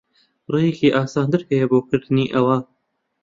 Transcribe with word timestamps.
ڕێیەکی 0.51 0.95
ئاسانتر 0.95 1.41
ھەیە 1.49 1.65
بۆ 1.71 1.79
کردنی 1.89 2.31
ئەوە. 2.33 2.57